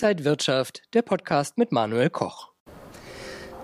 [0.00, 2.50] Inside Wirtschaft, der Podcast mit Manuel Koch.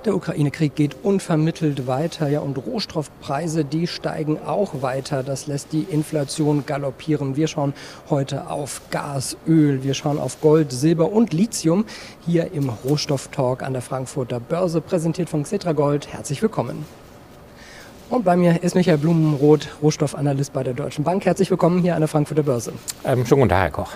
[0.05, 5.23] Der Ukraine-Krieg geht unvermittelt weiter, ja, und Rohstoffpreise, die steigen auch weiter.
[5.23, 7.37] Das lässt die Inflation galoppieren.
[7.37, 7.73] Wir schauen
[8.11, 11.85] heute auf Gas, Öl, wir schauen auf Gold, Silber und Lithium
[12.27, 16.09] hier im Rohstofftalk an der Frankfurter Börse, präsentiert von Xetra Gold.
[16.09, 16.85] Herzlich willkommen.
[18.11, 21.25] Und bei mir ist Michael Blumenroth, Rohstoffanalyst bei der Deutschen Bank.
[21.27, 22.73] Herzlich willkommen hier an der Frankfurter Börse.
[23.05, 23.93] Ähm, schönen guten Tag, Herr Koch.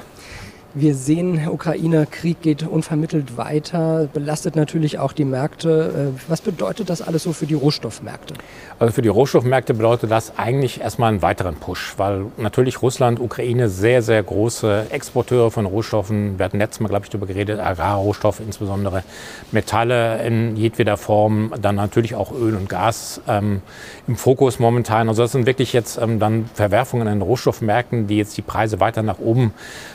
[0.81, 6.13] Wir sehen, Ukraine-Krieg geht unvermittelt weiter, belastet natürlich auch die Märkte.
[6.15, 8.35] Äh, was bedeutet das alles so für die Rohstoffmärkte?
[8.79, 13.69] Also für die Rohstoffmärkte bedeutet das eigentlich erstmal einen weiteren Push, weil natürlich Russland, Ukraine
[13.69, 16.39] sehr, sehr große Exporteure von Rohstoffen.
[16.39, 19.03] Wir hatten letztes Mal, glaube ich, darüber geredet, Agrarrohstoffe insbesondere,
[19.51, 23.63] Metalle in jedweder Form, dann natürlich auch Öl und Gas ähm,
[24.07, 25.09] im Fokus momentan.
[25.09, 28.79] Also das sind wirklich jetzt ähm, dann Verwerfungen in den Rohstoffmärkten, die jetzt die Preise
[28.79, 29.53] weiter nach oben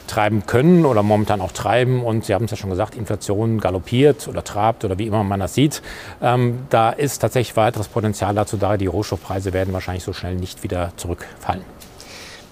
[0.08, 2.04] treiben können können oder momentan auch treiben.
[2.04, 5.40] Und Sie haben es ja schon gesagt, Inflation galoppiert oder trabt oder wie immer man
[5.40, 5.82] das sieht.
[6.22, 8.78] Ähm, da ist tatsächlich weiteres Potenzial dazu da.
[8.78, 11.64] Die Rohstoffpreise werden wahrscheinlich so schnell nicht wieder zurückfallen.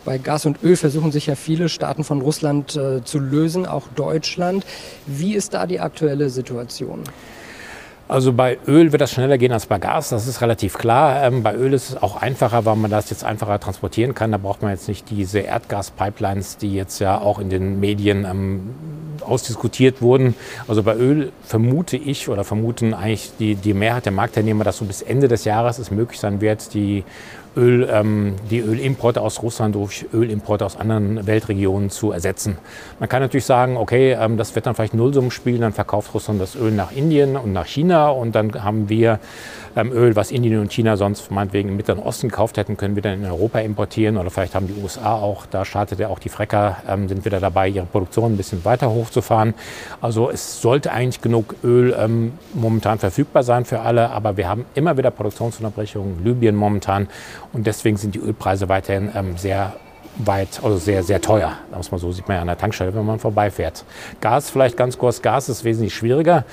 [0.04, 3.88] Bei Gas und Öl versuchen sich ja viele Staaten von Russland äh, zu lösen, auch
[3.95, 4.66] Deutschland.
[5.06, 7.04] Wie ist da die aktuelle Situation?
[8.12, 11.23] Also bei Öl wird das schneller gehen als bei Gas, das ist relativ klar.
[11.23, 14.34] Ähm, bei Öl ist es auch einfacher, weil man das jetzt einfacher transportieren kann.
[14.34, 18.76] Da braucht man jetzt nicht diese Erdgaspipelines, die jetzt ja auch in den Medien ähm,
[19.22, 20.36] ausdiskutiert wurden.
[20.67, 24.84] Also bei Öl vermute ich oder vermuten eigentlich die, die Mehrheit der Marktteilnehmer, dass so
[24.84, 27.06] bis Ende des Jahres es möglich sein wird, die
[27.58, 32.58] Öl, ähm, die Ölimporte aus Russland durch Ölimporte aus anderen Weltregionen zu ersetzen.
[33.00, 36.56] Man kann natürlich sagen, okay, ähm, das wird dann vielleicht Nullsummenspiel, dann verkauft Russland das
[36.56, 39.20] Öl nach Indien und nach China und dann haben wir
[39.76, 43.02] ähm, Öl, was Indien und China sonst meinetwegen im Mittleren Osten gekauft hätten, können wir
[43.02, 46.30] dann in Europa importieren oder vielleicht haben die USA auch, da startet ja auch die
[46.30, 49.54] Frecker, ähm, sind wieder dabei, ihre Produktion ein bisschen weiter hochzufahren.
[50.02, 54.66] Also es sollte eigentlich genug Öl ähm, momentan verfügbar sein für alle, aber wir haben
[54.76, 57.08] immer wieder Produktionsunterbrechungen, Libyen momentan
[57.54, 59.73] und deswegen sind die Ölpreise weiterhin ähm, sehr
[60.17, 61.54] weit, also sehr, sehr teuer.
[61.76, 63.86] Muss man so sieht man ja an der Tankstelle, wenn man vorbeifährt.
[64.20, 66.45] Gas vielleicht ganz kurz, Gas ist wesentlich schwieriger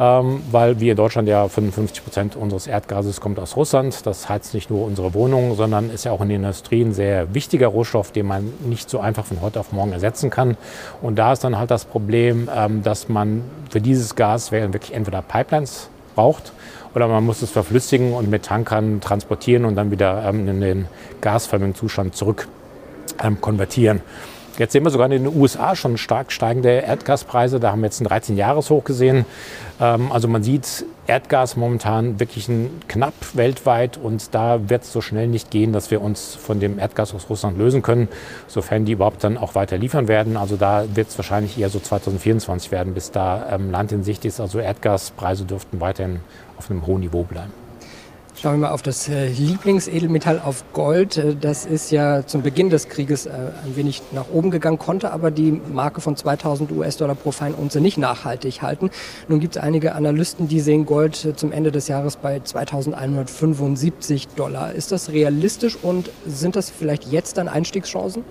[0.00, 4.06] ähm, weil wir in Deutschland ja 55 Prozent unseres Erdgases kommt aus Russland.
[4.06, 7.34] Das heizt nicht nur unsere Wohnungen, sondern ist ja auch in der Industrie ein sehr
[7.34, 10.56] wichtiger Rohstoff, den man nicht so einfach von heute auf morgen ersetzen kann.
[11.02, 15.20] Und da ist dann halt das Problem, ähm, dass man für dieses Gas wirklich entweder
[15.20, 16.52] Pipelines braucht
[16.94, 20.86] oder man muss es verflüssigen und mit Tankern transportieren und dann wieder ähm, in den
[21.20, 22.48] gasförmigen Zustand zurück
[23.22, 24.00] ähm, konvertieren.
[24.60, 27.60] Jetzt sehen wir sogar in den USA schon stark steigende Erdgaspreise.
[27.60, 29.24] Da haben wir jetzt einen 13-Jahres-Hoch gesehen.
[29.80, 32.46] Ähm, also man sieht Erdgas momentan wirklich
[32.86, 36.78] knapp weltweit und da wird es so schnell nicht gehen, dass wir uns von dem
[36.78, 38.08] Erdgas aus Russland lösen können,
[38.48, 40.36] sofern die überhaupt dann auch weiter liefern werden.
[40.36, 44.26] Also da wird es wahrscheinlich eher so 2024 werden, bis da ähm, Land in Sicht
[44.26, 44.40] ist.
[44.40, 46.20] Also Erdgaspreise dürften weiterhin
[46.58, 47.69] auf einem hohen Niveau bleiben.
[48.40, 51.18] Schauen wir mal auf das äh, Lieblingsedelmetall auf Gold.
[51.18, 55.12] Äh, das ist ja zum Beginn des Krieges äh, ein wenig nach oben gegangen, konnte
[55.12, 58.88] aber die Marke von 2000 US-Dollar pro Feinunze nicht nachhaltig halten.
[59.28, 64.72] Nun gibt es einige Analysten, die sehen Gold zum Ende des Jahres bei 2175 Dollar.
[64.72, 68.24] Ist das realistisch und sind das vielleicht jetzt dann Einstiegschancen?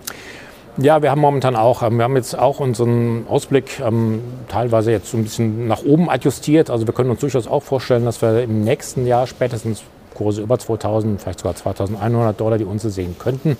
[0.77, 5.17] Ja, wir haben momentan auch, wir haben jetzt auch unseren Ausblick ähm, teilweise jetzt so
[5.17, 6.71] ein bisschen nach oben adjustiert.
[6.71, 9.83] Also wir können uns durchaus auch vorstellen, dass wir im nächsten Jahr spätestens
[10.19, 13.55] Kurse über 2000, vielleicht sogar 2100 Dollar die Unze sehen könnten.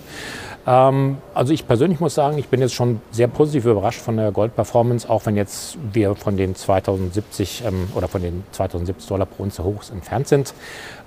[0.66, 4.30] Ähm, also ich persönlich muss sagen, ich bin jetzt schon sehr positiv überrascht von der
[4.30, 9.44] Gold-Performance, auch wenn jetzt wir von den 2070 ähm, oder von den 2070 Dollar pro
[9.44, 10.52] Unze hoch entfernt sind.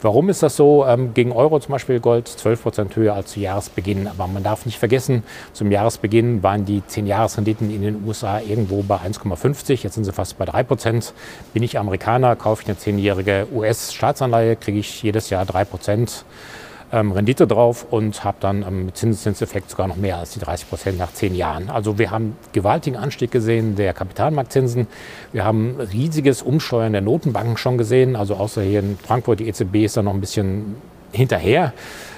[0.02, 0.86] Warum ist das so?
[0.86, 4.08] Ähm, gegen Euro zum Beispiel Gold 12 Prozent höher als zu Jahresbeginn.
[4.08, 8.98] Aber man darf nicht vergessen, zum Jahresbeginn waren die 10-Jahres-Renditen in den USA irgendwo bei
[8.98, 9.84] 1,50.
[9.84, 11.14] Jetzt sind sie fast bei 3 Prozent.
[11.54, 16.26] Bin ich Amerikaner, kaufe ich eine 10-jährige US-Staatsanleihe, kriege ich jedes Jahr 3 Prozent
[16.94, 20.70] ähm, Rendite drauf und habe dann ähm, mit Zinseszinseffekt sogar noch mehr als die 30
[20.70, 21.70] Prozent nach zehn Jahren.
[21.70, 24.88] Also wir haben gewaltigen Anstieg gesehen der Kapitalmarktzinsen.
[25.32, 28.16] Wir haben riesiges Umsteuern der Notenbanken schon gesehen.
[28.16, 30.76] Also außer hier in Frankfurt, die EZB ist da noch ein bisschen
[31.12, 31.74] hinterher.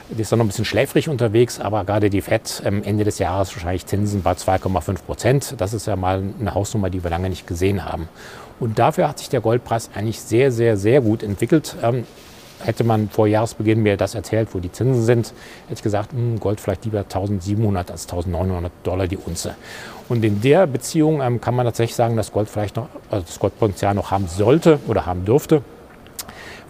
[0.10, 3.18] Die ist dann noch ein bisschen schläfrig unterwegs, aber gerade die FED am Ende des
[3.18, 5.56] Jahres wahrscheinlich Zinsen bei 2,5 Prozent.
[5.58, 8.08] Das ist ja mal eine Hausnummer, die wir lange nicht gesehen haben.
[8.60, 11.76] Und dafür hat sich der Goldpreis eigentlich sehr, sehr, sehr gut entwickelt.
[11.82, 12.04] Ähm,
[12.60, 15.34] hätte man vor Jahresbeginn mir das erzählt, wo die Zinsen sind,
[15.68, 19.56] hätte ich gesagt, hm, Gold vielleicht lieber 1700 als 1900 Dollar die Unze.
[20.08, 23.40] Und in der Beziehung ähm, kann man tatsächlich sagen, dass Gold vielleicht noch, also das
[23.40, 25.62] Goldpotenzial noch haben sollte oder haben dürfte.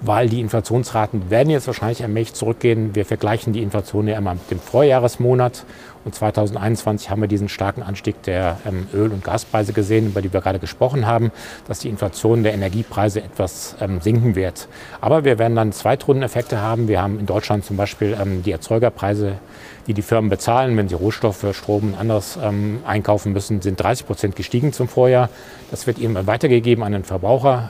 [0.01, 2.95] Weil die Inflationsraten werden jetzt wahrscheinlich allmählich zurückgehen.
[2.95, 5.65] Wir vergleichen die Inflation ja immer mit dem Vorjahresmonat
[6.06, 10.31] und 2021 haben wir diesen starken Anstieg der ähm, Öl- und Gaspreise gesehen, über die
[10.31, 11.31] wir gerade gesprochen haben,
[11.68, 14.68] dass die Inflation der Energiepreise etwas ähm, sinken wird.
[15.01, 16.88] Aber wir werden dann Zweitrundeneffekte haben.
[16.88, 19.38] Wir haben in Deutschland zum Beispiel ähm, die Erzeugerpreise,
[19.88, 22.39] die die Firmen bezahlen, wenn sie Rohstoffe, Strom und anderes
[22.86, 25.30] einkaufen müssen, sind 30 Prozent gestiegen zum Vorjahr.
[25.69, 27.69] Das wird eben weitergegeben an den Verbraucher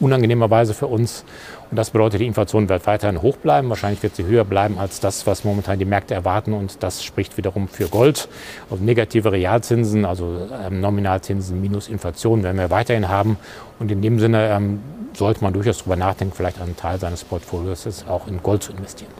[0.00, 1.24] unangenehmerweise für uns.
[1.70, 3.68] Und das bedeutet, die Inflation wird weiterhin hoch bleiben.
[3.68, 6.52] Wahrscheinlich wird sie höher bleiben als das, was momentan die Märkte erwarten.
[6.52, 8.28] Und das spricht wiederum für Gold.
[8.70, 13.36] Also negative Realzinsen, also ähm, Nominalzinsen minus Inflation werden wir weiterhin haben.
[13.78, 14.80] Und in dem Sinne ähm,
[15.14, 19.12] sollte man durchaus darüber nachdenken, vielleicht einen Teil seines Portfolios auch in Gold zu investieren.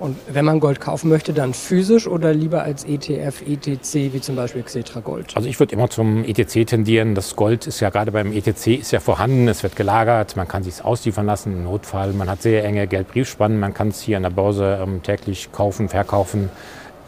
[0.00, 4.34] Und wenn man Gold kaufen möchte, dann physisch oder lieber als ETF, ETC, wie zum
[4.34, 5.36] Beispiel Xetra Gold?
[5.36, 7.14] Also ich würde immer zum ETC tendieren.
[7.14, 10.62] Das Gold ist ja gerade beim ETC ist ja vorhanden, es wird gelagert, man kann
[10.62, 12.14] es ausliefern lassen im Notfall.
[12.14, 15.90] Man hat sehr enge Geldbriefspannen, man kann es hier an der Börse ähm, täglich kaufen,
[15.90, 16.48] verkaufen.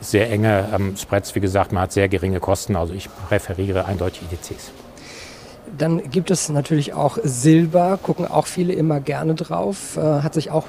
[0.02, 2.76] Sehr enge ähm, Spreads, wie gesagt, man hat sehr geringe Kosten.
[2.76, 4.70] Also ich präferiere eindeutig ETCs.
[5.78, 10.50] Dann gibt es natürlich auch Silber, gucken auch viele immer gerne drauf, äh, hat sich
[10.50, 10.66] auch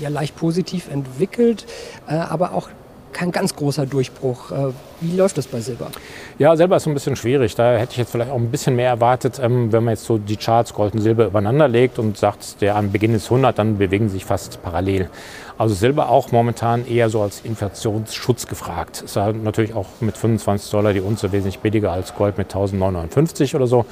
[0.00, 1.66] ja, leicht positiv entwickelt,
[2.06, 2.68] äh, aber auch
[3.14, 4.50] kein ganz großer Durchbruch.
[4.50, 5.90] Äh, wie läuft das bei Silber?
[6.38, 7.54] Ja, Silber ist ein bisschen schwierig.
[7.54, 10.18] Da hätte ich jetzt vielleicht auch ein bisschen mehr erwartet, ähm, wenn man jetzt so
[10.18, 13.78] die Charts Gold und Silber übereinander legt und sagt, der am Beginn ist 100, dann
[13.78, 15.08] bewegen sie sich fast parallel.
[15.56, 19.02] Also Silber auch momentan eher so als Inflationsschutz gefragt.
[19.02, 23.54] Ist halt natürlich auch mit 25 Dollar die Unze wesentlich billiger als Gold mit 1959
[23.54, 23.86] oder so.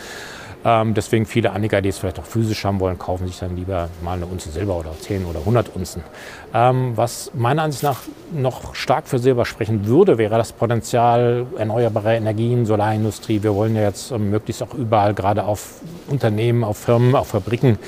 [0.64, 3.88] Ähm, deswegen viele Anleger, die es vielleicht auch physisch haben wollen, kaufen sich dann lieber
[4.02, 6.04] mal eine Unze Silber oder 10 oder 100 Unzen.
[6.54, 8.00] Ähm, was meiner Ansicht nach
[8.32, 13.42] noch stark für Silber sprechen würde, wäre das Potenzial erneuerbarer Energien, Solarindustrie.
[13.42, 17.78] Wir wollen ja jetzt ähm, möglichst auch überall, gerade auf Unternehmen, auf Firmen, auf Fabriken,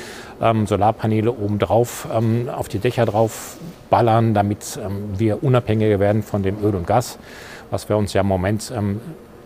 [0.42, 3.56] ähm, Solarpaneele obendrauf ähm, auf die Dächer drauf
[3.88, 7.18] ballern, damit ähm, wir unabhängiger werden von dem Öl und Gas,
[7.70, 8.72] was wir uns ja im Moment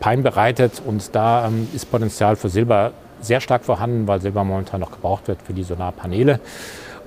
[0.00, 0.82] Pein bereitet.
[0.84, 5.43] Und da ist Potenzial für Silber sehr stark vorhanden, weil Silber momentan noch gebraucht wird
[5.43, 6.41] für die Solarpaneele.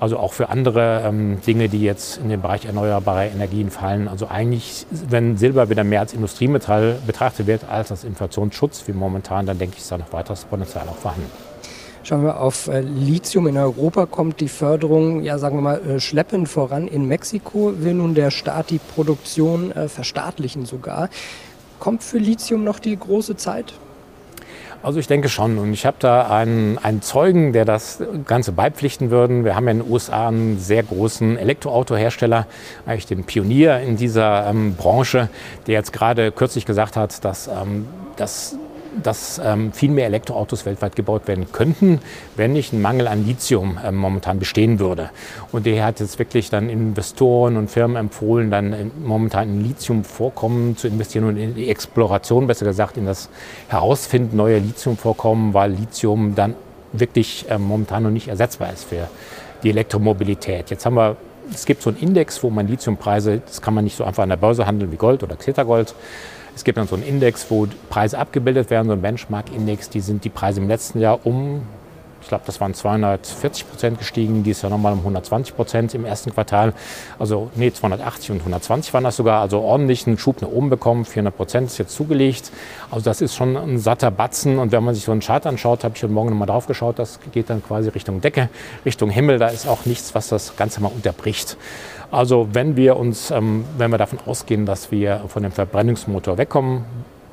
[0.00, 4.08] Also auch für andere ähm, Dinge, die jetzt in den Bereich erneuerbarer Energien fallen.
[4.08, 9.46] Also eigentlich, wenn Silber wieder mehr als Industriemetall betrachtet wird als als Inflationsschutz wie momentan,
[9.46, 11.30] dann denke ich, ist da noch weiteres Potenzial auch vorhanden.
[12.04, 13.46] Schauen wir auf äh, Lithium.
[13.46, 16.88] In Europa kommt die Förderung, ja sagen wir mal, äh, schleppend voran.
[16.88, 21.10] In Mexiko will nun der Staat die Produktion äh, verstaatlichen sogar.
[21.78, 23.74] Kommt für Lithium noch die große Zeit?
[24.82, 25.58] Also ich denke schon.
[25.58, 29.44] Und ich habe da einen, einen Zeugen, der das Ganze beipflichten würde.
[29.44, 32.46] Wir haben ja in den USA einen sehr großen Elektroautohersteller,
[32.84, 35.28] eigentlich den Pionier in dieser ähm, Branche,
[35.66, 37.86] der jetzt gerade kürzlich gesagt hat, dass ähm,
[38.16, 38.56] das
[39.02, 42.00] dass ähm, viel mehr Elektroautos weltweit gebaut werden könnten,
[42.36, 45.10] wenn nicht ein Mangel an Lithium ähm, momentan bestehen würde.
[45.50, 50.76] Und der hat jetzt wirklich dann Investoren und Firmen empfohlen, dann in, momentan in Lithiumvorkommen
[50.76, 53.28] zu investieren und in die Exploration, besser gesagt in das
[53.68, 56.54] Herausfinden neuer Lithiumvorkommen, weil Lithium dann
[56.92, 59.08] wirklich ähm, momentan noch nicht ersetzbar ist für
[59.62, 60.70] die Elektromobilität.
[60.70, 61.16] Jetzt haben wir
[61.52, 64.28] es gibt so einen Index, wo man Lithiumpreise, das kann man nicht so einfach an
[64.28, 65.94] der Börse handeln wie Gold oder Xetra-Gold.
[66.54, 69.88] Es gibt dann so einen Index, wo Preise abgebildet werden, so ein Benchmark-Index.
[69.90, 71.62] Die sind die Preise im letzten Jahr um,
[72.22, 76.32] ich glaube, das waren 240 Prozent gestiegen, dieses Jahr nochmal um 120 Prozent im ersten
[76.32, 76.72] Quartal.
[77.18, 79.40] Also, nee, 280 und 120 waren das sogar.
[79.40, 81.04] Also ordentlich einen Schub nach oben bekommen.
[81.04, 82.52] 400 Prozent ist jetzt zugelegt.
[82.90, 84.58] Also, das ist schon ein satter Batzen.
[84.58, 86.98] Und wenn man sich so einen Chart anschaut, habe ich heute Morgen nochmal drauf geschaut,
[86.98, 88.48] das geht dann quasi Richtung Decke,
[88.86, 89.38] Richtung Himmel.
[89.38, 91.56] Da ist auch nichts, was das Ganze mal unterbricht.
[92.12, 96.84] Also wenn wir uns, ähm, wenn wir davon ausgehen, dass wir von dem Verbrennungsmotor wegkommen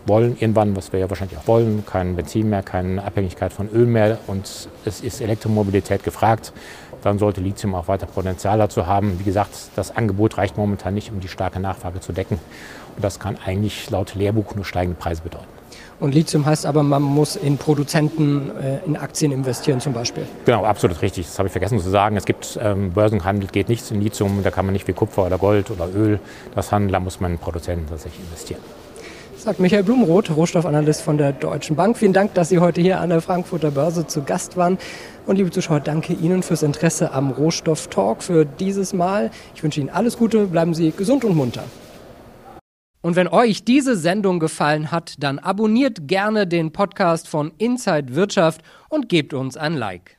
[0.05, 3.85] wollen, irgendwann, was wir ja wahrscheinlich auch wollen, kein Benzin mehr, keine Abhängigkeit von Öl
[3.85, 6.53] mehr und es ist Elektromobilität gefragt,
[7.01, 9.19] dann sollte Lithium auch weiter Potenzial dazu haben.
[9.19, 12.39] Wie gesagt, das Angebot reicht momentan nicht, um die starke Nachfrage zu decken.
[12.95, 15.45] Und das kann eigentlich laut Lehrbuch nur steigende Preise bedeuten.
[15.99, 20.25] Und Lithium heißt aber, man muss in Produzenten, äh, in Aktien investieren zum Beispiel.
[20.45, 21.25] Genau, absolut richtig.
[21.25, 22.15] Das habe ich vergessen zu sagen.
[22.15, 24.41] Es gibt ähm, Börsenhandel, geht nichts in Lithium.
[24.43, 26.19] Da kann man nicht wie Kupfer oder Gold oder Öl
[26.55, 26.93] das handeln.
[26.93, 28.61] Da muss man in Produzenten tatsächlich investieren.
[29.39, 31.97] Sagt Michael Blumroth, Rohstoffanalyst von der Deutschen Bank.
[31.97, 34.77] Vielen Dank, dass Sie heute hier an der Frankfurter Börse zu Gast waren.
[35.25, 39.31] Und liebe Zuschauer, danke Ihnen fürs Interesse am Rohstoff-Talk für dieses Mal.
[39.55, 41.63] Ich wünsche Ihnen alles Gute, bleiben Sie gesund und munter.
[43.01, 48.61] Und wenn euch diese Sendung gefallen hat, dann abonniert gerne den Podcast von Inside Wirtschaft
[48.89, 50.18] und gebt uns ein Like.